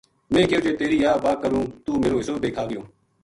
[0.31, 2.81] میں کہیو جے تیری یاہ واہ کروں توہ میرو حصو بے کھا گیو